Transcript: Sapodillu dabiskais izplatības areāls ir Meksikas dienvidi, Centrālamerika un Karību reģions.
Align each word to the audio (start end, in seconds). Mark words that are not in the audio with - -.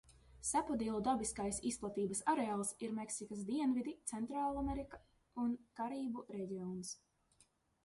Sapodillu 0.51 1.01
dabiskais 1.07 1.59
izplatības 1.71 2.21
areāls 2.33 2.71
ir 2.87 2.95
Meksikas 3.01 3.45
dienvidi, 3.51 3.95
Centrālamerika 4.15 5.03
un 5.45 5.55
Karību 5.83 6.27
reģions. 6.41 6.95